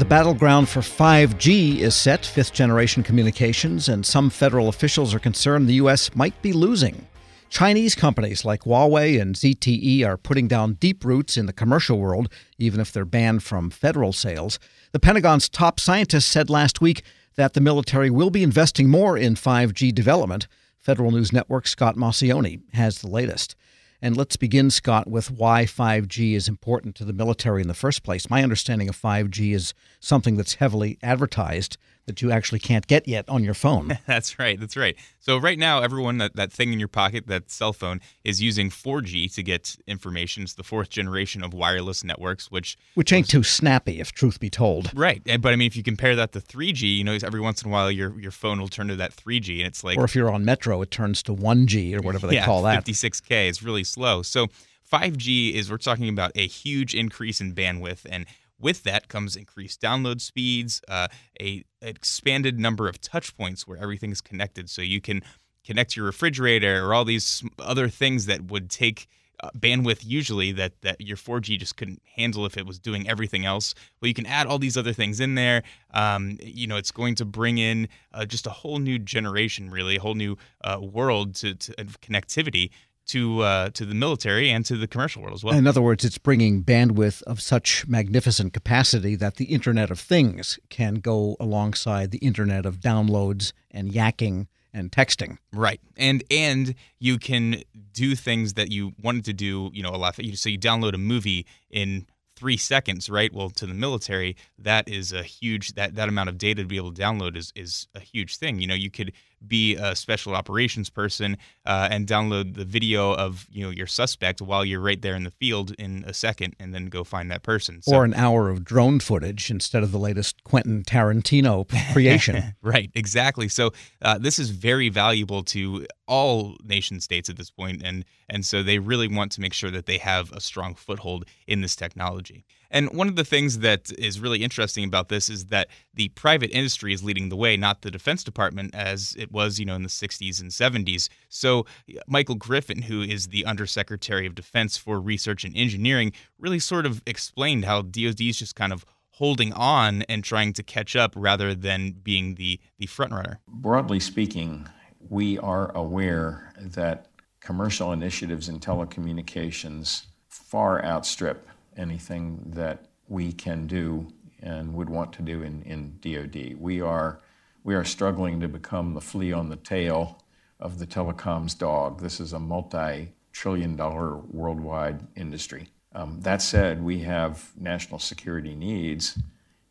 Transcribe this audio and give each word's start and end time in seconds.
The 0.00 0.06
battleground 0.06 0.70
for 0.70 0.80
5G 0.80 1.80
is 1.80 1.94
set, 1.94 2.24
fifth 2.24 2.54
generation 2.54 3.02
communications, 3.02 3.86
and 3.86 4.06
some 4.06 4.30
federal 4.30 4.70
officials 4.70 5.14
are 5.14 5.18
concerned 5.18 5.68
the 5.68 5.74
U.S. 5.74 6.16
might 6.16 6.40
be 6.40 6.54
losing. 6.54 7.06
Chinese 7.50 7.94
companies 7.94 8.42
like 8.42 8.62
Huawei 8.62 9.20
and 9.20 9.34
ZTE 9.34 10.02
are 10.06 10.16
putting 10.16 10.48
down 10.48 10.78
deep 10.80 11.04
roots 11.04 11.36
in 11.36 11.44
the 11.44 11.52
commercial 11.52 11.98
world, 11.98 12.32
even 12.56 12.80
if 12.80 12.90
they're 12.90 13.04
banned 13.04 13.42
from 13.42 13.68
federal 13.68 14.14
sales. 14.14 14.58
The 14.92 15.00
Pentagon's 15.00 15.50
top 15.50 15.78
scientist 15.78 16.30
said 16.30 16.48
last 16.48 16.80
week 16.80 17.02
that 17.36 17.52
the 17.52 17.60
military 17.60 18.08
will 18.08 18.30
be 18.30 18.42
investing 18.42 18.88
more 18.88 19.18
in 19.18 19.34
5G 19.34 19.94
development. 19.94 20.48
Federal 20.78 21.10
News 21.10 21.30
Network 21.30 21.66
Scott 21.66 21.96
Maucione 21.96 22.62
has 22.72 23.00
the 23.00 23.10
latest. 23.10 23.54
And 24.02 24.16
let's 24.16 24.36
begin, 24.36 24.70
Scott, 24.70 25.08
with 25.08 25.30
why 25.30 25.64
5G 25.64 26.34
is 26.34 26.48
important 26.48 26.94
to 26.96 27.04
the 27.04 27.12
military 27.12 27.60
in 27.60 27.68
the 27.68 27.74
first 27.74 28.02
place. 28.02 28.30
My 28.30 28.42
understanding 28.42 28.88
of 28.88 29.00
5G 29.00 29.54
is 29.54 29.74
something 30.00 30.36
that's 30.36 30.54
heavily 30.54 30.98
advertised 31.02 31.76
that 32.10 32.20
you 32.20 32.32
actually 32.32 32.58
can't 32.58 32.88
get 32.88 33.06
yet 33.06 33.28
on 33.28 33.44
your 33.44 33.54
phone. 33.54 33.96
that's 34.06 34.38
right. 34.38 34.58
That's 34.58 34.76
right. 34.76 34.96
So 35.20 35.38
right 35.38 35.58
now, 35.58 35.80
everyone 35.80 36.18
that, 36.18 36.34
that 36.34 36.52
thing 36.52 36.72
in 36.72 36.80
your 36.80 36.88
pocket, 36.88 37.28
that 37.28 37.50
cell 37.50 37.72
phone, 37.72 38.00
is 38.24 38.42
using 38.42 38.68
4G 38.68 39.32
to 39.34 39.42
get 39.44 39.76
information. 39.86 40.42
It's 40.42 40.54
the 40.54 40.64
fourth 40.64 40.90
generation 40.90 41.44
of 41.44 41.54
wireless 41.54 42.02
networks, 42.02 42.50
which 42.50 42.76
which 42.94 43.12
ain't 43.12 43.28
too 43.28 43.44
snappy, 43.44 44.00
if 44.00 44.12
truth 44.12 44.40
be 44.40 44.50
told. 44.50 44.90
Right. 44.98 45.22
But 45.24 45.52
I 45.52 45.56
mean, 45.56 45.68
if 45.68 45.76
you 45.76 45.84
compare 45.84 46.16
that 46.16 46.32
to 46.32 46.40
3G, 46.40 46.98
you 46.98 47.04
know, 47.04 47.16
every 47.22 47.40
once 47.40 47.62
in 47.62 47.68
a 47.68 47.72
while 47.72 47.90
your 47.90 48.18
your 48.18 48.32
phone 48.32 48.60
will 48.60 48.68
turn 48.68 48.88
to 48.88 48.96
that 48.96 49.14
3G, 49.14 49.58
and 49.58 49.68
it's 49.68 49.84
like, 49.84 49.96
or 49.96 50.04
if 50.04 50.16
you're 50.16 50.30
on 50.30 50.44
Metro, 50.44 50.82
it 50.82 50.90
turns 50.90 51.22
to 51.24 51.34
1G 51.34 51.94
or 51.94 52.02
whatever 52.02 52.26
they 52.26 52.34
yeah, 52.34 52.44
call 52.44 52.62
that. 52.62 52.84
56K. 52.84 53.48
It's 53.48 53.62
really 53.62 53.84
slow. 53.84 54.22
So 54.22 54.48
5G 54.92 55.52
is 55.54 55.70
we're 55.70 55.78
talking 55.78 56.08
about 56.08 56.32
a 56.34 56.46
huge 56.46 56.94
increase 56.94 57.40
in 57.40 57.54
bandwidth 57.54 58.06
and 58.10 58.26
with 58.60 58.82
that 58.84 59.08
comes 59.08 59.36
increased 59.36 59.80
download 59.80 60.20
speeds, 60.20 60.80
uh, 60.88 61.08
a 61.40 61.64
expanded 61.82 62.58
number 62.58 62.88
of 62.88 63.00
touch 63.00 63.36
points 63.36 63.66
where 63.66 63.78
everything 63.78 64.10
is 64.10 64.20
connected. 64.20 64.68
So 64.68 64.82
you 64.82 65.00
can 65.00 65.22
connect 65.64 65.96
your 65.96 66.06
refrigerator 66.06 66.84
or 66.84 66.94
all 66.94 67.04
these 67.04 67.42
other 67.58 67.88
things 67.88 68.26
that 68.26 68.50
would 68.50 68.70
take 68.70 69.06
uh, 69.42 69.50
bandwidth 69.58 70.00
usually 70.04 70.52
that 70.52 70.80
that 70.82 71.00
your 71.00 71.16
4G 71.16 71.58
just 71.58 71.76
couldn't 71.76 72.02
handle 72.16 72.44
if 72.44 72.56
it 72.56 72.66
was 72.66 72.78
doing 72.78 73.08
everything 73.08 73.46
else. 73.46 73.74
Well, 74.00 74.08
you 74.08 74.14
can 74.14 74.26
add 74.26 74.46
all 74.46 74.58
these 74.58 74.76
other 74.76 74.92
things 74.92 75.18
in 75.18 75.34
there. 75.34 75.62
Um, 75.94 76.36
you 76.42 76.66
know, 76.66 76.76
it's 76.76 76.90
going 76.90 77.14
to 77.16 77.24
bring 77.24 77.58
in 77.58 77.88
uh, 78.12 78.26
just 78.26 78.46
a 78.46 78.50
whole 78.50 78.78
new 78.78 78.98
generation, 78.98 79.70
really, 79.70 79.96
a 79.96 80.00
whole 80.00 80.14
new 80.14 80.36
uh, 80.62 80.78
world 80.80 81.34
to, 81.36 81.54
to 81.54 81.72
connectivity 82.02 82.70
to 83.10 83.40
uh, 83.42 83.70
to 83.70 83.84
the 83.84 83.94
military 83.94 84.50
and 84.50 84.64
to 84.66 84.76
the 84.76 84.86
commercial 84.86 85.22
world 85.22 85.34
as 85.34 85.44
well. 85.44 85.54
In 85.54 85.66
other 85.66 85.82
words, 85.82 86.04
it's 86.04 86.18
bringing 86.18 86.62
bandwidth 86.62 87.22
of 87.22 87.40
such 87.40 87.86
magnificent 87.86 88.52
capacity 88.52 89.16
that 89.16 89.36
the 89.36 89.46
Internet 89.46 89.90
of 89.90 89.98
Things 89.98 90.58
can 90.68 90.96
go 90.96 91.36
alongside 91.40 92.10
the 92.10 92.18
Internet 92.18 92.66
of 92.66 92.80
downloads 92.80 93.52
and 93.70 93.92
yakking 93.92 94.46
and 94.72 94.92
texting. 94.92 95.38
Right, 95.52 95.80
and 95.96 96.22
and 96.30 96.74
you 96.98 97.18
can 97.18 97.62
do 97.92 98.14
things 98.14 98.54
that 98.54 98.70
you 98.70 98.92
wanted 99.02 99.24
to 99.26 99.32
do. 99.32 99.70
You 99.72 99.82
know, 99.82 99.90
a 99.90 99.96
lot. 99.96 100.18
Of, 100.18 100.38
so 100.38 100.48
you 100.48 100.58
download 100.58 100.94
a 100.94 100.98
movie 100.98 101.46
in 101.70 102.06
three 102.36 102.56
seconds, 102.56 103.10
right? 103.10 103.32
Well, 103.32 103.50
to 103.50 103.66
the 103.66 103.74
military, 103.74 104.34
that 104.58 104.88
is 104.88 105.12
a 105.12 105.22
huge 105.22 105.74
that 105.74 105.94
that 105.96 106.08
amount 106.08 106.28
of 106.28 106.38
data 106.38 106.62
to 106.62 106.68
be 106.68 106.76
able 106.76 106.92
to 106.92 107.00
download 107.00 107.36
is 107.36 107.52
is 107.54 107.88
a 107.94 108.00
huge 108.00 108.36
thing. 108.36 108.60
You 108.60 108.66
know, 108.66 108.74
you 108.74 108.90
could 108.90 109.12
be 109.46 109.76
a 109.76 109.96
special 109.96 110.34
operations 110.34 110.90
person 110.90 111.36
uh, 111.64 111.88
and 111.90 112.06
download 112.06 112.54
the 112.54 112.64
video 112.64 113.14
of 113.14 113.46
you 113.50 113.64
know 113.64 113.70
your 113.70 113.86
suspect 113.86 114.40
while 114.40 114.64
you're 114.64 114.80
right 114.80 115.00
there 115.00 115.14
in 115.14 115.24
the 115.24 115.30
field 115.30 115.72
in 115.78 116.04
a 116.06 116.14
second, 116.14 116.54
and 116.58 116.74
then 116.74 116.86
go 116.86 117.04
find 117.04 117.30
that 117.30 117.42
person. 117.42 117.82
So, 117.82 117.96
or 117.96 118.04
an 118.04 118.14
hour 118.14 118.48
of 118.48 118.64
drone 118.64 119.00
footage 119.00 119.50
instead 119.50 119.82
of 119.82 119.92
the 119.92 119.98
latest 119.98 120.44
Quentin 120.44 120.82
Tarantino 120.82 121.68
creation. 121.92 122.54
right, 122.62 122.90
exactly. 122.94 123.48
So 123.48 123.72
uh, 124.02 124.18
this 124.18 124.38
is 124.38 124.50
very 124.50 124.88
valuable 124.88 125.42
to 125.44 125.86
all 126.06 126.56
nation 126.64 127.00
states 127.00 127.28
at 127.28 127.36
this 127.36 127.50
point, 127.50 127.82
and 127.84 128.04
and 128.28 128.44
so 128.44 128.62
they 128.62 128.78
really 128.78 129.08
want 129.08 129.32
to 129.32 129.40
make 129.40 129.52
sure 129.52 129.70
that 129.70 129.86
they 129.86 129.98
have 129.98 130.32
a 130.32 130.40
strong 130.40 130.74
foothold 130.74 131.24
in 131.46 131.60
this 131.60 131.76
technology. 131.76 132.44
And 132.70 132.90
one 132.92 133.08
of 133.08 133.16
the 133.16 133.24
things 133.24 133.58
that 133.58 133.90
is 133.98 134.20
really 134.20 134.42
interesting 134.42 134.84
about 134.84 135.08
this 135.08 135.28
is 135.28 135.46
that 135.46 135.68
the 135.94 136.08
private 136.10 136.50
industry 136.50 136.92
is 136.92 137.02
leading 137.02 137.28
the 137.28 137.36
way, 137.36 137.56
not 137.56 137.82
the 137.82 137.90
Defense 137.90 138.22
Department, 138.22 138.74
as 138.74 139.16
it 139.18 139.32
was, 139.32 139.58
you 139.58 139.66
know, 139.66 139.74
in 139.74 139.82
the 139.82 139.88
60s 139.88 140.40
and 140.40 140.50
70s. 140.50 141.08
So 141.28 141.66
Michael 142.06 142.36
Griffin, 142.36 142.82
who 142.82 143.02
is 143.02 143.28
the 143.28 143.44
Undersecretary 143.44 144.26
of 144.26 144.34
Defense 144.34 144.76
for 144.76 145.00
Research 145.00 145.44
and 145.44 145.56
Engineering, 145.56 146.12
really 146.38 146.58
sort 146.58 146.86
of 146.86 147.02
explained 147.06 147.64
how 147.64 147.82
DoD 147.82 148.20
is 148.20 148.38
just 148.38 148.54
kind 148.54 148.72
of 148.72 148.84
holding 149.20 149.52
on 149.52 150.02
and 150.02 150.24
trying 150.24 150.52
to 150.54 150.62
catch 150.62 150.96
up 150.96 151.12
rather 151.14 151.54
than 151.54 151.92
being 151.92 152.36
the 152.36 152.58
the 152.78 152.86
front 152.86 153.12
runner. 153.12 153.38
Broadly 153.46 154.00
speaking, 154.00 154.66
we 155.10 155.38
are 155.38 155.70
aware 155.76 156.54
that 156.58 157.06
commercial 157.40 157.92
initiatives 157.92 158.48
in 158.48 158.60
telecommunications 158.60 160.06
far 160.28 160.82
outstrip 160.84 161.46
anything 161.80 162.40
that 162.46 162.86
we 163.08 163.32
can 163.32 163.66
do 163.66 164.06
and 164.42 164.74
would 164.74 164.88
want 164.88 165.12
to 165.14 165.22
do 165.22 165.42
in, 165.42 165.62
in 165.62 165.98
DoD. 166.00 166.54
We 166.58 166.80
are, 166.80 167.20
we 167.64 167.74
are 167.74 167.84
struggling 167.84 168.40
to 168.40 168.48
become 168.48 168.94
the 168.94 169.00
flea 169.00 169.32
on 169.32 169.48
the 169.48 169.56
tail 169.56 170.22
of 170.60 170.78
the 170.78 170.86
telecoms 170.86 171.58
dog. 171.58 172.00
This 172.00 172.20
is 172.20 172.32
a 172.32 172.38
multi 172.38 173.12
trillion 173.32 173.76
dollar 173.76 174.16
worldwide 174.16 175.06
industry. 175.16 175.68
Um, 175.94 176.20
that 176.20 176.42
said, 176.42 176.82
we 176.82 177.00
have 177.00 177.50
national 177.56 177.98
security 177.98 178.54
needs, 178.54 179.18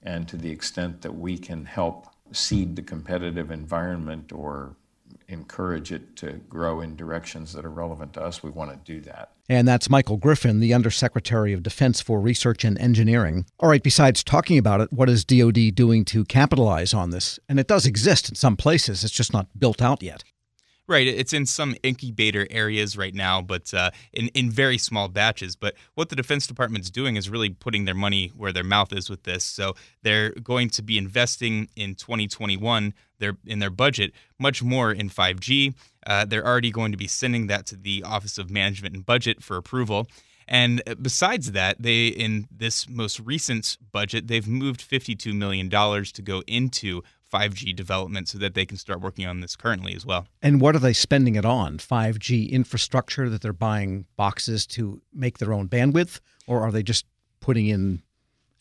and 0.04 0.28
to 0.28 0.38
the 0.38 0.50
extent 0.50 1.02
that 1.02 1.16
we 1.16 1.38
can 1.38 1.66
help 1.66 2.08
seed 2.32 2.76
the 2.76 2.82
competitive 2.82 3.52
environment 3.52 4.32
or 4.34 4.76
encourage 5.30 5.92
it 5.92 6.16
to 6.18 6.34
grow 6.50 6.82
in 6.82 6.96
directions 6.96 7.54
that 7.54 7.66
are 7.66 7.72
relevant 7.72 8.14
to 8.14 8.22
us, 8.22 8.44
we 8.44 8.50
want 8.50 8.72
to 8.72 8.92
do 8.92 9.00
that. 9.02 9.32
And 9.48 9.68
that's 9.68 9.90
Michael 9.90 10.18
Griffin, 10.18 10.60
the 10.60 10.74
Undersecretary 10.74 11.54
of 11.54 11.64
Defense 11.64 12.02
for 12.02 12.20
Research 12.20 12.64
and 12.64 12.78
Engineering. 12.78 13.46
All 13.60 13.70
right, 13.70 13.82
besides 13.82 14.24
talking 14.24 14.58
about 14.58 14.82
it, 14.82 14.92
what 14.92 15.10
is 15.10 15.26
DoD 15.26 15.74
doing 15.74 16.06
to 16.06 16.26
capitalize 16.26 16.94
on 16.94 17.12
this? 17.12 17.40
And 17.48 17.60
it 17.60 17.68
does 17.68 17.86
exist 17.86 18.30
in 18.30 18.36
some 18.36 18.58
places, 18.58 19.04
it's 19.04 19.14
just 19.14 19.34
not 19.34 19.48
built 19.58 19.82
out 19.82 20.04
yet. 20.04 20.24
Right. 20.90 21.06
It's 21.06 21.34
in 21.34 21.46
some 21.46 21.76
incubator 21.84 22.48
areas 22.50 22.98
right 22.98 23.14
now, 23.14 23.44
but 23.44 23.72
uh, 23.76 23.92
in, 24.12 24.30
in 24.30 24.50
very 24.50 24.80
small 24.80 25.08
batches. 25.08 25.56
But 25.56 25.76
what 25.94 26.10
the 26.10 26.16
Defense 26.16 26.48
Department's 26.48 26.90
doing 26.90 27.16
is 27.16 27.30
really 27.30 27.52
putting 27.52 27.86
their 27.86 27.94
money 27.94 28.32
where 28.36 28.52
their 28.52 28.64
mouth 28.64 28.92
is 28.92 29.08
with 29.08 29.22
this. 29.22 29.44
So 29.44 29.76
they're 30.02 30.32
going 30.32 30.72
to 30.72 30.82
be 30.82 30.98
investing 30.98 31.70
in 31.76 31.94
2021 31.94 32.96
their, 33.20 33.38
in 33.46 33.60
their 33.60 33.70
budget 33.70 34.14
much 34.40 34.64
more 34.64 34.92
in 34.92 35.12
5G. 35.12 35.76
Uh, 36.08 36.26
they're 36.26 36.46
already 36.46 36.72
going 36.72 36.92
to 36.92 36.98
be 36.98 37.08
sending 37.08 37.46
that 37.48 37.68
to 37.68 37.76
the 37.76 38.02
Office 38.02 38.40
of 38.40 38.50
Management 38.50 38.96
and 38.96 39.06
Budget 39.06 39.44
for 39.44 39.58
approval. 39.58 40.08
And 40.48 40.82
besides 41.00 41.52
that, 41.52 41.80
they 41.80 42.08
in 42.08 42.48
this 42.50 42.90
most 42.90 43.20
recent 43.20 43.78
budget, 43.92 44.28
they've 44.28 44.48
moved 44.48 44.82
$52 44.82 45.36
million 45.36 45.70
to 45.70 46.22
go 46.24 46.42
into 46.48 47.04
5G 47.32 47.76
development 47.76 48.28
so 48.28 48.38
that 48.38 48.54
they 48.54 48.66
can 48.66 48.78
start 48.78 49.02
working 49.02 49.26
on 49.26 49.40
this 49.42 49.56
currently 49.56 49.96
as 49.96 50.06
well. 50.06 50.28
And 50.42 50.60
what 50.60 50.76
are 50.76 50.80
they 50.80 50.94
spending 50.94 51.36
it 51.36 51.46
on? 51.46 51.78
5G 51.78 52.50
infrastructure 52.50 53.30
that 53.30 53.42
they're 53.42 53.54
buying 53.54 54.06
boxes 54.16 54.66
to 54.68 55.02
make 55.14 55.38
their 55.38 55.54
own 55.54 55.68
bandwidth? 55.68 56.20
Or 56.48 56.62
are 56.62 56.72
they 56.72 56.84
just 56.84 57.06
putting 57.40 57.68
in 57.68 58.02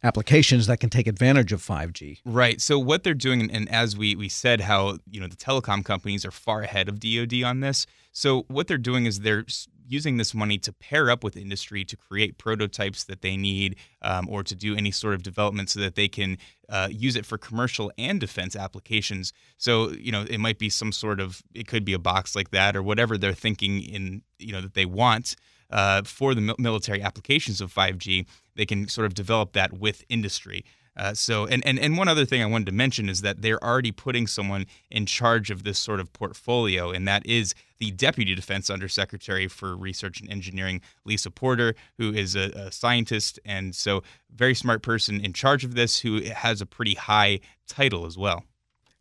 applications 0.02 0.66
that 0.66 0.78
can 0.78 0.90
take 0.90 1.06
advantage 1.06 1.52
of 1.52 1.62
5G. 1.62 2.20
Right. 2.24 2.60
So 2.60 2.78
what 2.78 3.02
they're 3.02 3.14
doing, 3.14 3.50
and 3.50 3.68
as 3.68 3.96
we 3.96 4.14
we 4.14 4.28
said, 4.28 4.62
how 4.62 4.98
you 5.10 5.20
know 5.20 5.26
the 5.26 5.36
telecom 5.36 5.84
companies 5.84 6.24
are 6.24 6.30
far 6.30 6.62
ahead 6.62 6.88
of 6.88 7.00
DoD 7.00 7.42
on 7.42 7.60
this. 7.60 7.86
So 8.12 8.44
what 8.48 8.68
they're 8.68 8.78
doing 8.78 9.06
is 9.06 9.20
they're 9.20 9.44
using 9.88 10.16
this 10.16 10.34
money 10.34 10.58
to 10.58 10.72
pair 10.72 11.10
up 11.10 11.24
with 11.24 11.36
industry 11.36 11.84
to 11.84 11.96
create 11.96 12.38
prototypes 12.38 13.04
that 13.04 13.22
they 13.22 13.36
need, 13.36 13.76
um, 14.02 14.28
or 14.28 14.42
to 14.42 14.54
do 14.54 14.76
any 14.76 14.90
sort 14.90 15.14
of 15.14 15.22
development 15.22 15.70
so 15.70 15.80
that 15.80 15.94
they 15.94 16.08
can 16.08 16.38
uh, 16.68 16.88
use 16.90 17.16
it 17.16 17.24
for 17.26 17.38
commercial 17.38 17.90
and 17.96 18.20
defense 18.20 18.54
applications. 18.54 19.32
So 19.56 19.90
you 19.90 20.12
know 20.12 20.22
it 20.28 20.38
might 20.38 20.58
be 20.58 20.68
some 20.68 20.92
sort 20.92 21.20
of 21.20 21.42
it 21.54 21.66
could 21.66 21.84
be 21.84 21.94
a 21.94 21.98
box 21.98 22.36
like 22.36 22.50
that 22.50 22.76
or 22.76 22.82
whatever 22.82 23.16
they're 23.16 23.32
thinking 23.32 23.82
in 23.82 24.22
you 24.38 24.52
know 24.52 24.60
that 24.60 24.74
they 24.74 24.86
want 24.86 25.36
uh, 25.70 26.02
for 26.02 26.34
the 26.34 26.54
military 26.58 27.02
applications 27.02 27.60
of 27.60 27.72
5G, 27.72 28.26
they 28.56 28.66
can 28.66 28.88
sort 28.88 29.06
of 29.06 29.14
develop 29.14 29.52
that 29.52 29.72
with 29.72 30.04
industry. 30.08 30.64
Uh, 30.98 31.14
so, 31.14 31.46
and, 31.46 31.64
and 31.64 31.78
and 31.78 31.96
one 31.96 32.08
other 32.08 32.24
thing 32.24 32.42
I 32.42 32.46
wanted 32.46 32.66
to 32.66 32.72
mention 32.72 33.08
is 33.08 33.20
that 33.20 33.40
they're 33.40 33.62
already 33.62 33.92
putting 33.92 34.26
someone 34.26 34.66
in 34.90 35.06
charge 35.06 35.50
of 35.50 35.62
this 35.62 35.78
sort 35.78 36.00
of 36.00 36.12
portfolio, 36.12 36.90
and 36.90 37.06
that 37.06 37.24
is 37.24 37.54
the 37.78 37.92
Deputy 37.92 38.34
Defense 38.34 38.68
Undersecretary 38.68 39.46
for 39.46 39.76
Research 39.76 40.20
and 40.20 40.28
Engineering, 40.28 40.80
Lisa 41.04 41.30
Porter, 41.30 41.76
who 41.98 42.12
is 42.12 42.34
a, 42.34 42.50
a 42.50 42.72
scientist 42.72 43.38
and 43.44 43.76
so 43.76 44.02
very 44.34 44.54
smart 44.54 44.82
person 44.82 45.24
in 45.24 45.32
charge 45.32 45.64
of 45.64 45.76
this, 45.76 46.00
who 46.00 46.22
has 46.22 46.60
a 46.60 46.66
pretty 46.66 46.94
high 46.94 47.38
title 47.68 48.04
as 48.04 48.18
well. 48.18 48.42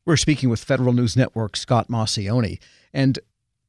We're 0.06 0.18
speaking 0.18 0.50
with 0.50 0.64
Federal 0.64 0.94
News 0.94 1.18
Network 1.18 1.58
Scott 1.58 1.88
Maucione, 1.88 2.60
and 2.94 3.18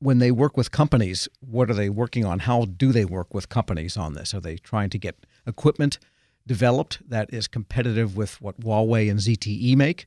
when 0.00 0.19
they 0.19 0.30
work 0.30 0.56
with 0.56 0.70
companies, 0.70 1.28
what 1.40 1.70
are 1.70 1.75
they 1.75 1.88
working 1.88 2.25
on? 2.25 2.40
How 2.40 2.66
do 2.66 2.92
they 2.92 3.04
work 3.04 3.34
with 3.34 3.48
companies 3.48 3.96
on 3.96 4.12
this? 4.12 4.34
Are 4.34 4.40
they 4.40 4.56
trying 4.56 4.90
to 4.90 4.98
get 4.98 5.26
equipment 5.46 5.98
developed 6.49 6.99
that 7.09 7.33
is 7.33 7.47
competitive 7.47 8.17
with 8.17 8.41
what 8.41 8.61
Huawei 8.61 9.09
and 9.09 9.21
ZTE 9.21 9.77
make? 9.77 10.06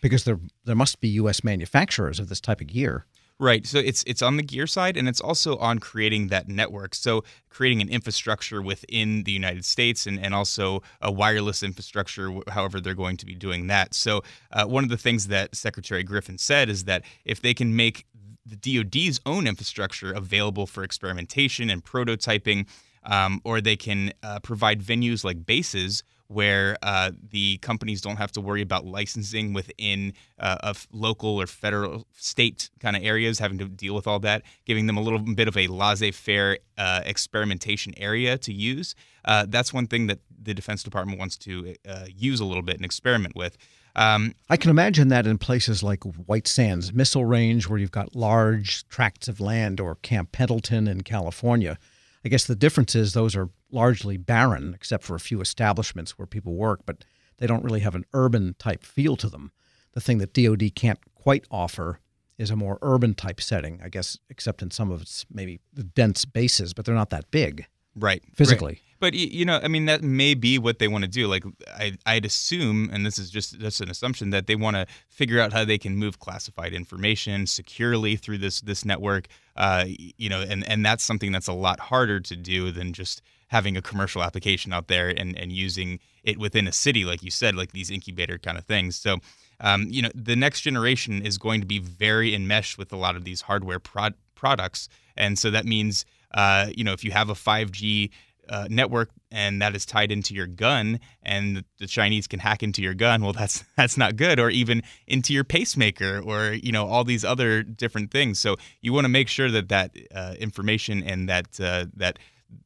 Because 0.00 0.24
there 0.24 0.40
there 0.64 0.74
must 0.74 1.00
be 1.00 1.08
U.S. 1.08 1.44
manufacturers 1.44 2.18
of 2.18 2.28
this 2.30 2.40
type 2.40 2.62
of 2.62 2.68
gear. 2.68 3.04
Right. 3.40 3.66
So 3.66 3.78
it's 3.78 4.04
it's 4.06 4.22
on 4.22 4.36
the 4.36 4.44
gear 4.44 4.66
side 4.66 4.96
and 4.96 5.08
it's 5.08 5.20
also 5.20 5.56
on 5.56 5.80
creating 5.80 6.28
that 6.28 6.48
network. 6.48 6.94
So 6.94 7.24
creating 7.48 7.82
an 7.82 7.88
infrastructure 7.88 8.62
within 8.62 9.24
the 9.24 9.32
United 9.32 9.64
States 9.64 10.06
and, 10.06 10.24
and 10.24 10.32
also 10.32 10.82
a 11.00 11.10
wireless 11.10 11.62
infrastructure, 11.62 12.32
however 12.48 12.80
they're 12.80 12.94
going 12.94 13.16
to 13.16 13.26
be 13.26 13.34
doing 13.34 13.66
that. 13.66 13.92
So 13.92 14.22
uh, 14.52 14.66
one 14.66 14.84
of 14.84 14.90
the 14.90 14.96
things 14.96 15.26
that 15.28 15.56
Secretary 15.56 16.04
Griffin 16.04 16.38
said 16.38 16.68
is 16.68 16.84
that 16.84 17.02
if 17.24 17.42
they 17.42 17.54
can 17.54 17.74
make 17.74 18.06
the 18.46 18.56
DoD's 18.56 19.20
own 19.26 19.46
infrastructure 19.48 20.12
available 20.12 20.66
for 20.66 20.84
experimentation 20.84 21.70
and 21.70 21.84
prototyping, 21.84 22.68
um, 23.04 23.40
or 23.44 23.60
they 23.60 23.76
can 23.76 24.12
uh, 24.22 24.40
provide 24.40 24.82
venues 24.82 25.24
like 25.24 25.44
bases 25.46 26.02
where 26.28 26.76
uh, 26.82 27.10
the 27.30 27.58
companies 27.58 28.00
don't 28.00 28.16
have 28.16 28.32
to 28.32 28.40
worry 28.40 28.62
about 28.62 28.84
licensing 28.86 29.52
within 29.52 30.12
uh, 30.38 30.72
local 30.92 31.40
or 31.40 31.46
federal 31.46 32.06
state 32.16 32.70
kind 32.80 32.96
of 32.96 33.04
areas, 33.04 33.38
having 33.38 33.58
to 33.58 33.68
deal 33.68 33.94
with 33.94 34.06
all 34.06 34.18
that, 34.18 34.42
giving 34.64 34.86
them 34.86 34.96
a 34.96 35.02
little 35.02 35.18
bit 35.18 35.48
of 35.48 35.56
a 35.56 35.66
laissez-faire 35.66 36.58
uh, 36.78 37.02
experimentation 37.04 37.92
area 37.98 38.38
to 38.38 38.52
use. 38.52 38.94
Uh, 39.24 39.44
that's 39.48 39.72
one 39.72 39.86
thing 39.86 40.06
that 40.06 40.18
the 40.42 40.54
Defense 40.54 40.82
Department 40.82 41.18
wants 41.18 41.36
to 41.36 41.74
uh, 41.86 42.06
use 42.14 42.40
a 42.40 42.44
little 42.44 42.62
bit 42.62 42.76
and 42.76 42.84
experiment 42.84 43.36
with. 43.36 43.56
Um, 43.96 44.34
I 44.50 44.56
can 44.56 44.70
imagine 44.70 45.08
that 45.08 45.26
in 45.26 45.38
places 45.38 45.82
like 45.82 46.02
White 46.02 46.48
Sands 46.48 46.92
Missile 46.92 47.24
Range, 47.24 47.68
where 47.68 47.78
you've 47.78 47.92
got 47.92 48.16
large 48.16 48.88
tracts 48.88 49.28
of 49.28 49.40
land, 49.40 49.78
or 49.78 49.96
Camp 49.96 50.32
Pendleton 50.32 50.88
in 50.88 51.02
California. 51.02 51.78
I 52.24 52.28
guess 52.28 52.46
the 52.46 52.56
difference 52.56 52.94
is 52.94 53.12
those 53.12 53.36
are 53.36 53.50
largely 53.70 54.16
barren, 54.16 54.72
except 54.74 55.04
for 55.04 55.14
a 55.14 55.20
few 55.20 55.40
establishments 55.40 56.18
where 56.18 56.26
people 56.26 56.54
work, 56.54 56.80
but 56.86 57.04
they 57.38 57.46
don't 57.46 57.64
really 57.64 57.80
have 57.80 57.94
an 57.94 58.06
urban 58.14 58.54
type 58.58 58.82
feel 58.82 59.16
to 59.16 59.28
them. 59.28 59.52
The 59.92 60.00
thing 60.00 60.18
that 60.18 60.32
DoD 60.32 60.74
can't 60.74 60.98
quite 61.14 61.46
offer 61.50 62.00
is 62.38 62.50
a 62.50 62.56
more 62.56 62.78
urban 62.82 63.14
type 63.14 63.40
setting, 63.40 63.80
I 63.84 63.88
guess, 63.88 64.18
except 64.28 64.62
in 64.62 64.70
some 64.70 64.90
of 64.90 65.02
its 65.02 65.24
maybe 65.30 65.60
dense 65.94 66.24
bases, 66.24 66.72
but 66.72 66.84
they're 66.84 66.94
not 66.94 67.10
that 67.10 67.30
big. 67.30 67.66
Right. 67.94 68.22
Physically. 68.34 68.72
Right. 68.72 68.80
But 69.04 69.12
you 69.12 69.44
know, 69.44 69.60
I 69.62 69.68
mean, 69.68 69.84
that 69.84 70.02
may 70.02 70.32
be 70.32 70.58
what 70.58 70.78
they 70.78 70.88
want 70.88 71.04
to 71.04 71.10
do. 71.10 71.26
Like, 71.26 71.44
I, 71.68 71.92
I'd 72.06 72.24
assume, 72.24 72.88
and 72.90 73.04
this 73.04 73.18
is 73.18 73.28
just 73.28 73.60
just 73.60 73.82
an 73.82 73.90
assumption, 73.90 74.30
that 74.30 74.46
they 74.46 74.56
want 74.56 74.76
to 74.76 74.86
figure 75.10 75.38
out 75.38 75.52
how 75.52 75.62
they 75.62 75.76
can 75.76 75.94
move 75.94 76.20
classified 76.20 76.72
information 76.72 77.46
securely 77.46 78.16
through 78.16 78.38
this 78.38 78.62
this 78.62 78.82
network. 78.82 79.26
Uh, 79.56 79.84
you 79.88 80.30
know, 80.30 80.40
and 80.40 80.66
and 80.66 80.86
that's 80.86 81.04
something 81.04 81.32
that's 81.32 81.48
a 81.48 81.52
lot 81.52 81.80
harder 81.80 82.18
to 82.18 82.34
do 82.34 82.70
than 82.70 82.94
just 82.94 83.20
having 83.48 83.76
a 83.76 83.82
commercial 83.82 84.22
application 84.22 84.72
out 84.72 84.88
there 84.88 85.10
and 85.10 85.38
and 85.38 85.52
using 85.52 86.00
it 86.22 86.38
within 86.38 86.66
a 86.66 86.72
city, 86.72 87.04
like 87.04 87.22
you 87.22 87.30
said, 87.30 87.54
like 87.54 87.72
these 87.72 87.90
incubator 87.90 88.38
kind 88.38 88.56
of 88.56 88.64
things. 88.64 88.96
So. 88.96 89.18
Um, 89.60 89.86
you 89.88 90.02
know, 90.02 90.10
the 90.16 90.34
next 90.34 90.62
generation 90.62 91.24
is 91.24 91.38
going 91.38 91.60
to 91.60 91.66
be 91.66 91.78
very 91.78 92.34
enmeshed 92.34 92.76
with 92.76 92.92
a 92.92 92.96
lot 92.96 93.14
of 93.14 93.22
these 93.22 93.42
hardware 93.42 93.78
prod- 93.78 94.16
products, 94.34 94.88
and 95.16 95.38
so 95.38 95.48
that 95.52 95.64
means, 95.64 96.04
uh, 96.34 96.70
you 96.76 96.82
know, 96.82 96.92
if 96.92 97.04
you 97.04 97.12
have 97.12 97.30
a 97.30 97.34
5G 97.34 98.10
uh, 98.48 98.66
network 98.70 99.10
and 99.30 99.60
that 99.60 99.74
is 99.74 99.84
tied 99.84 100.12
into 100.12 100.34
your 100.34 100.46
gun 100.46 101.00
and 101.22 101.64
the 101.78 101.86
Chinese 101.86 102.26
can 102.26 102.38
hack 102.38 102.62
into 102.62 102.82
your 102.82 102.94
gun 102.94 103.22
well 103.24 103.32
that's 103.32 103.64
that's 103.76 103.96
not 103.96 104.16
good 104.16 104.38
or 104.38 104.50
even 104.50 104.82
into 105.06 105.32
your 105.32 105.44
pacemaker 105.44 106.20
or 106.20 106.52
you 106.52 106.72
know 106.72 106.86
all 106.86 107.04
these 107.04 107.24
other 107.24 107.62
different 107.62 108.10
things 108.10 108.38
so 108.38 108.56
you 108.80 108.92
want 108.92 109.04
to 109.04 109.08
make 109.08 109.28
sure 109.28 109.50
that 109.50 109.68
that 109.68 109.90
uh, 110.14 110.34
information 110.38 111.02
and 111.02 111.28
that 111.28 111.60
uh, 111.60 111.86
that 111.94 112.18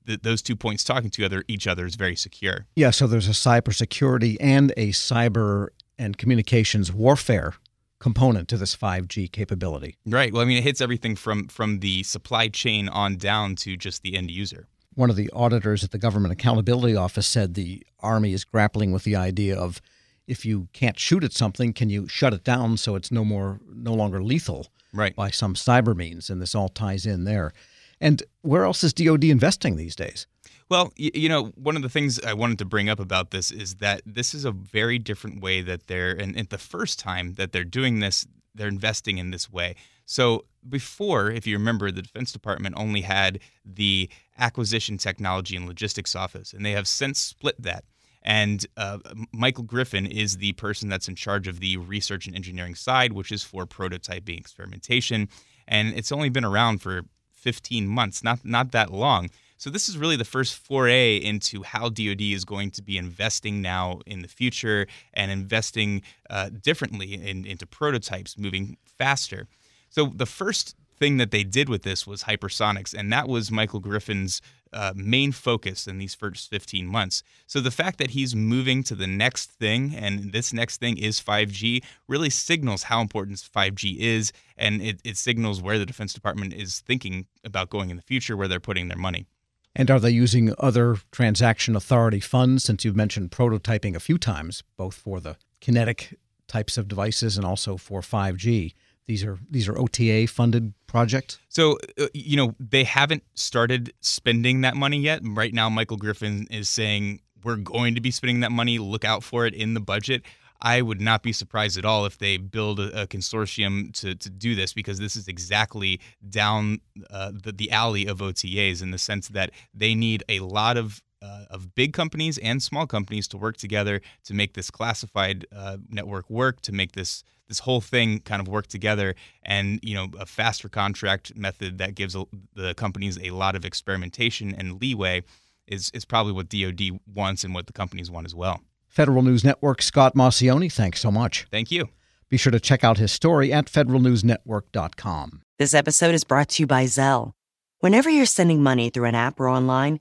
th- 0.06 0.20
those 0.22 0.42
two 0.42 0.56
points 0.56 0.84
talking 0.84 1.10
to 1.10 1.24
other 1.24 1.44
each 1.48 1.66
other 1.66 1.86
is 1.86 1.94
very 1.94 2.16
secure 2.16 2.66
yeah 2.76 2.90
so 2.90 3.06
there's 3.06 3.28
a 3.28 3.32
cybersecurity 3.32 4.36
and 4.40 4.72
a 4.76 4.88
cyber 4.90 5.68
and 5.98 6.16
communications 6.18 6.92
warfare 6.92 7.54
component 8.00 8.48
to 8.48 8.56
this 8.56 8.76
5G 8.76 9.32
capability. 9.32 9.96
Right. 10.06 10.32
Well, 10.32 10.42
I 10.42 10.44
mean, 10.44 10.58
it 10.58 10.62
hits 10.62 10.80
everything 10.80 11.16
from 11.16 11.48
from 11.48 11.80
the 11.80 12.02
supply 12.04 12.48
chain 12.48 12.88
on 12.88 13.16
down 13.16 13.56
to 13.56 13.76
just 13.76 14.02
the 14.02 14.16
end 14.16 14.30
user 14.30 14.68
one 14.98 15.10
of 15.10 15.16
the 15.16 15.30
auditors 15.30 15.84
at 15.84 15.92
the 15.92 15.98
Government 15.98 16.32
Accountability 16.32 16.96
Office 16.96 17.28
said 17.28 17.54
the 17.54 17.86
Army 18.00 18.32
is 18.32 18.44
grappling 18.44 18.90
with 18.90 19.04
the 19.04 19.14
idea 19.14 19.56
of 19.56 19.80
if 20.26 20.44
you 20.44 20.66
can't 20.72 20.98
shoot 20.98 21.22
at 21.22 21.32
something, 21.32 21.72
can 21.72 21.88
you 21.88 22.08
shut 22.08 22.34
it 22.34 22.42
down 22.42 22.76
so 22.76 22.96
it's 22.96 23.12
no 23.12 23.24
more 23.24 23.60
no 23.72 23.94
longer 23.94 24.20
lethal 24.20 24.66
right. 24.92 25.14
by 25.14 25.30
some 25.30 25.54
cyber 25.54 25.94
means? 25.94 26.28
And 26.28 26.42
this 26.42 26.52
all 26.52 26.68
ties 26.68 27.06
in 27.06 27.22
there. 27.22 27.52
And 28.00 28.24
where 28.42 28.64
else 28.64 28.82
is 28.82 28.92
DoD 28.92 29.24
investing 29.24 29.76
these 29.76 29.94
days? 29.94 30.26
Well, 30.68 30.92
you, 30.96 31.28
know, 31.28 31.52
one 31.54 31.76
of 31.76 31.82
the 31.82 31.88
things 31.88 32.20
I 32.20 32.34
wanted 32.34 32.58
to 32.58 32.64
bring 32.64 32.88
up 32.88 32.98
about 32.98 33.30
this 33.30 33.52
is 33.52 33.76
that 33.76 34.02
this 34.04 34.34
is 34.34 34.44
a 34.44 34.50
very 34.50 34.98
different 34.98 35.40
way 35.40 35.62
that 35.62 35.86
they're, 35.86 36.10
and, 36.10 36.36
and 36.36 36.48
the 36.48 36.58
first 36.58 36.98
time 36.98 37.34
that 37.34 37.52
they're 37.52 37.62
doing 37.62 38.00
this, 38.00 38.26
they're 38.52 38.66
investing 38.66 39.18
in 39.18 39.30
this 39.30 39.50
way. 39.50 39.76
So 40.08 40.46
before, 40.66 41.30
if 41.30 41.46
you 41.46 41.58
remember, 41.58 41.90
the 41.90 42.00
Defense 42.00 42.32
Department 42.32 42.74
only 42.78 43.02
had 43.02 43.40
the 43.62 44.08
Acquisition 44.38 44.96
Technology 44.96 45.54
and 45.54 45.66
Logistics 45.66 46.16
Office, 46.16 46.54
and 46.54 46.64
they 46.64 46.72
have 46.72 46.88
since 46.88 47.18
split 47.18 47.60
that. 47.60 47.84
And 48.22 48.64
uh, 48.78 49.00
Michael 49.32 49.64
Griffin 49.64 50.06
is 50.06 50.38
the 50.38 50.52
person 50.54 50.88
that's 50.88 51.08
in 51.08 51.14
charge 51.14 51.46
of 51.46 51.60
the 51.60 51.76
research 51.76 52.26
and 52.26 52.34
engineering 52.34 52.74
side, 52.74 53.12
which 53.12 53.30
is 53.30 53.42
for 53.44 53.66
prototyping 53.66 54.38
experimentation. 54.38 55.28
And 55.66 55.92
it's 55.94 56.10
only 56.10 56.30
been 56.30 56.44
around 56.44 56.80
for 56.80 57.02
15 57.34 57.86
months, 57.86 58.24
not 58.24 58.46
not 58.46 58.72
that 58.72 58.90
long. 58.90 59.28
So 59.58 59.68
this 59.68 59.90
is 59.90 59.98
really 59.98 60.16
the 60.16 60.24
first 60.24 60.54
foray 60.54 61.16
into 61.16 61.62
how 61.64 61.90
DoD 61.90 62.22
is 62.22 62.46
going 62.46 62.70
to 62.72 62.82
be 62.82 62.96
investing 62.96 63.60
now 63.60 64.00
in 64.06 64.22
the 64.22 64.28
future 64.28 64.86
and 65.12 65.30
investing 65.30 66.00
uh, 66.30 66.48
differently 66.48 67.12
in, 67.12 67.44
into 67.44 67.66
prototypes, 67.66 68.38
moving 68.38 68.78
faster. 68.86 69.48
So 69.90 70.12
the 70.14 70.26
first 70.26 70.76
thing 70.98 71.16
that 71.18 71.30
they 71.30 71.44
did 71.44 71.68
with 71.68 71.82
this 71.82 72.06
was 72.06 72.24
hypersonics, 72.24 72.92
and 72.92 73.12
that 73.12 73.28
was 73.28 73.50
Michael 73.50 73.80
Griffin's 73.80 74.42
uh, 74.72 74.92
main 74.94 75.32
focus 75.32 75.86
in 75.86 75.98
these 75.98 76.14
first 76.14 76.50
15 76.50 76.86
months. 76.86 77.22
So 77.46 77.60
the 77.60 77.70
fact 77.70 77.98
that 77.98 78.10
he's 78.10 78.34
moving 78.34 78.82
to 78.84 78.94
the 78.94 79.06
next 79.06 79.52
thing, 79.52 79.94
and 79.94 80.32
this 80.32 80.52
next 80.52 80.78
thing 80.78 80.98
is 80.98 81.20
5G, 81.20 81.82
really 82.06 82.30
signals 82.30 82.84
how 82.84 83.00
important 83.00 83.38
5G 83.38 83.98
is, 83.98 84.32
and 84.56 84.82
it, 84.82 85.00
it 85.04 85.16
signals 85.16 85.62
where 85.62 85.78
the 85.78 85.86
Defense 85.86 86.12
Department 86.12 86.52
is 86.52 86.80
thinking 86.80 87.26
about 87.44 87.70
going 87.70 87.90
in 87.90 87.96
the 87.96 88.02
future, 88.02 88.36
where 88.36 88.48
they're 88.48 88.60
putting 88.60 88.88
their 88.88 88.98
money. 88.98 89.26
And 89.74 89.90
are 89.90 90.00
they 90.00 90.10
using 90.10 90.52
other 90.58 90.96
transaction 91.12 91.76
authority 91.76 92.20
funds? 92.20 92.64
Since 92.64 92.84
you've 92.84 92.96
mentioned 92.96 93.30
prototyping 93.30 93.94
a 93.94 94.00
few 94.00 94.18
times, 94.18 94.64
both 94.76 94.96
for 94.96 95.20
the 95.20 95.36
kinetic 95.60 96.18
types 96.48 96.76
of 96.78 96.88
devices 96.88 97.36
and 97.36 97.46
also 97.46 97.76
for 97.76 98.00
5G. 98.00 98.74
These 99.08 99.24
are 99.24 99.38
these 99.50 99.68
are 99.68 99.78
OTA 99.78 100.26
funded 100.26 100.74
projects. 100.86 101.38
So 101.48 101.78
uh, 101.98 102.08
you 102.12 102.36
know 102.36 102.54
they 102.60 102.84
haven't 102.84 103.24
started 103.32 103.94
spending 104.00 104.60
that 104.60 104.76
money 104.76 104.98
yet. 104.98 105.22
Right 105.24 105.54
now, 105.54 105.70
Michael 105.70 105.96
Griffin 105.96 106.46
is 106.50 106.68
saying 106.68 107.22
we're 107.42 107.56
going 107.56 107.94
to 107.94 108.02
be 108.02 108.10
spending 108.10 108.40
that 108.40 108.52
money. 108.52 108.78
Look 108.78 109.06
out 109.06 109.24
for 109.24 109.46
it 109.46 109.54
in 109.54 109.72
the 109.72 109.80
budget. 109.80 110.22
I 110.60 110.82
would 110.82 111.00
not 111.00 111.22
be 111.22 111.32
surprised 111.32 111.78
at 111.78 111.86
all 111.86 112.04
if 112.04 112.18
they 112.18 112.36
build 112.36 112.80
a, 112.80 113.02
a 113.02 113.06
consortium 113.06 113.94
to, 114.00 114.14
to 114.14 114.28
do 114.28 114.54
this 114.54 114.74
because 114.74 114.98
this 114.98 115.16
is 115.16 115.28
exactly 115.28 116.00
down 116.28 116.80
uh, 117.10 117.32
the, 117.32 117.52
the 117.52 117.70
alley 117.70 118.06
of 118.06 118.18
OTAs 118.18 118.82
in 118.82 118.90
the 118.90 118.98
sense 118.98 119.28
that 119.28 119.52
they 119.72 119.94
need 119.94 120.22
a 120.28 120.40
lot 120.40 120.76
of 120.76 121.00
uh, 121.22 121.44
of 121.50 121.74
big 121.74 121.92
companies 121.92 122.38
and 122.38 122.62
small 122.62 122.86
companies 122.86 123.28
to 123.28 123.36
work 123.36 123.56
together 123.56 124.00
to 124.24 124.34
make 124.34 124.54
this 124.54 124.70
classified 124.70 125.46
uh, 125.54 125.78
network 125.88 126.28
work, 126.30 126.60
to 126.62 126.72
make 126.72 126.92
this 126.92 127.22
this 127.48 127.60
whole 127.60 127.80
thing 127.80 128.20
kind 128.20 128.42
of 128.42 128.48
work 128.48 128.66
together, 128.66 129.14
and 129.42 129.80
you 129.82 129.94
know 129.94 130.08
a 130.18 130.26
faster 130.26 130.68
contract 130.68 131.34
method 131.36 131.78
that 131.78 131.94
gives 131.94 132.16
the 132.54 132.74
companies 132.74 133.18
a 133.22 133.30
lot 133.30 133.56
of 133.56 133.64
experimentation 133.64 134.54
and 134.54 134.80
leeway 134.80 135.22
is 135.66 135.90
is 135.94 136.04
probably 136.04 136.32
what 136.32 136.48
DoD 136.48 137.00
wants 137.14 137.44
and 137.44 137.54
what 137.54 137.66
the 137.66 137.72
companies 137.72 138.10
want 138.10 138.26
as 138.26 138.34
well. 138.34 138.60
Federal 138.88 139.22
News 139.22 139.44
Network 139.44 139.82
Scott 139.82 140.14
Maucione, 140.14 140.72
thanks 140.72 141.00
so 141.00 141.10
much. 141.10 141.46
Thank 141.50 141.70
you. 141.70 141.88
Be 142.28 142.36
sure 142.36 142.52
to 142.52 142.60
check 142.60 142.84
out 142.84 142.98
his 142.98 143.12
story 143.12 143.52
at 143.52 143.66
federalnewsnetwork.com. 143.66 145.42
This 145.58 145.72
episode 145.74 146.14
is 146.14 146.24
brought 146.24 146.50
to 146.50 146.62
you 146.62 146.66
by 146.66 146.84
Zelle. 146.84 147.32
Whenever 147.80 148.10
you're 148.10 148.26
sending 148.26 148.62
money 148.62 148.90
through 148.90 149.06
an 149.06 149.14
app 149.14 149.40
or 149.40 149.48
online, 149.48 150.00